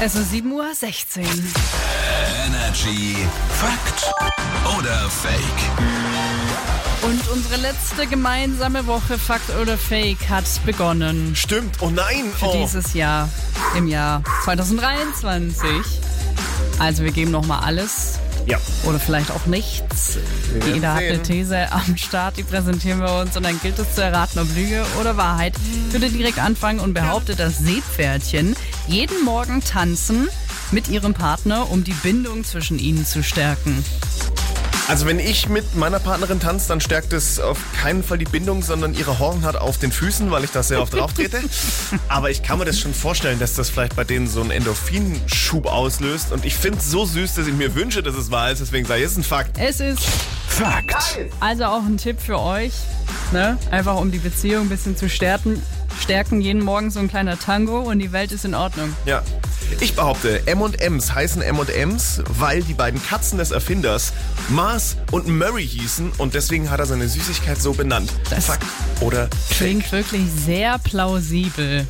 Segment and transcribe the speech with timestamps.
[0.00, 0.64] Es ist 7.16 Uhr.
[2.46, 3.16] Energy
[3.58, 4.12] Fakt
[4.78, 5.40] oder Fake?
[7.02, 11.34] Und unsere letzte gemeinsame Woche Fakt oder Fake hat begonnen.
[11.34, 11.76] Stimmt.
[11.80, 12.30] Oh nein.
[12.38, 12.52] Für Oh.
[12.62, 13.28] dieses Jahr,
[13.76, 15.70] im Jahr 2023.
[16.78, 18.58] Also wir geben nochmal alles Ja.
[18.84, 20.18] oder vielleicht auch nichts.
[20.64, 21.22] Wir Jeder hat eine.
[21.22, 24.84] These am Start, die präsentieren wir uns und dann gilt es zu erraten, ob Lüge
[25.00, 25.54] oder Wahrheit.
[25.88, 28.54] Ich würde direkt anfangen und behaupte, dass Seepferdchen
[28.86, 30.28] jeden Morgen tanzen
[30.70, 33.84] mit ihrem Partner, um die Bindung zwischen ihnen zu stärken.
[34.88, 38.62] Also wenn ich mit meiner Partnerin tanze, dann stärkt es auf keinen Fall die Bindung,
[38.62, 41.40] sondern ihre Hornhaut auf den Füßen, weil ich da sehr oft drauf trete.
[42.08, 45.66] Aber ich kann mir das schon vorstellen, dass das vielleicht bei denen so einen Endorphinschub
[45.66, 46.30] auslöst.
[46.30, 48.60] Und ich finde es so süß, dass ich mir wünsche, dass es wahr ist.
[48.60, 49.58] Deswegen sage ich, es ist ein Fakt.
[49.58, 50.04] Es ist
[50.46, 50.94] Fakt.
[51.40, 52.72] also auch ein Tipp für euch,
[53.32, 53.58] ne?
[53.72, 55.60] einfach um die Beziehung ein bisschen zu stärken.
[56.00, 58.94] Stärken jeden Morgen so ein kleiner Tango und die Welt ist in Ordnung.
[59.04, 59.22] Ja.
[59.80, 64.12] Ich behaupte, M&M's heißen M&M's, weil die beiden Katzen des Erfinders
[64.48, 68.12] Mars und Murray hießen und deswegen hat er seine Süßigkeit so benannt.
[68.30, 68.64] Das Fakt
[69.00, 69.58] oder Fake?
[69.58, 71.86] Klingt wirklich sehr plausibel.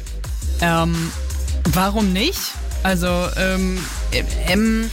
[0.61, 1.13] Ähm,
[1.73, 2.41] warum nicht?
[2.83, 3.79] Also, ähm,
[4.47, 4.91] M,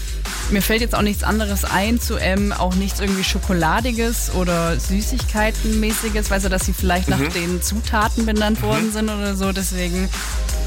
[0.50, 6.30] mir fällt jetzt auch nichts anderes ein zu M, auch nichts irgendwie Schokoladiges oder Süßigkeitenmäßiges,
[6.30, 10.10] weißt du, dass sie vielleicht nach den Zutaten benannt worden sind oder so, deswegen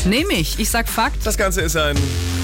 [0.06, 0.58] nehme ich.
[0.58, 1.26] Ich sag Fakt.
[1.26, 1.96] Das Ganze ist ein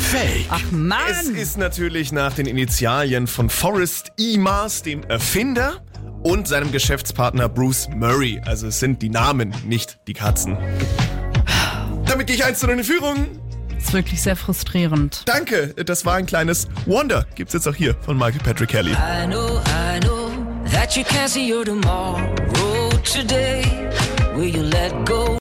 [0.02, 0.46] Fake.
[0.50, 1.00] Ach Mann!
[1.10, 4.36] Es ist natürlich nach den Initialien von Forrest E.
[4.36, 5.82] Mars, dem Erfinder,
[6.22, 8.40] und seinem Geschäftspartner Bruce Murray.
[8.44, 10.56] Also es sind die Namen, nicht die Katzen.
[12.06, 13.26] Damit gehe ich eins zu in die Führung.
[13.76, 15.22] ist wirklich sehr frustrierend.
[15.26, 17.26] Danke, das war ein kleines Wonder.
[17.34, 18.92] Gibt's jetzt auch hier von Michael Patrick Kelly.
[18.92, 20.30] I know, I know
[20.70, 22.20] that you can't see your tomorrow
[23.02, 23.64] today.
[24.36, 25.22] Will you let go?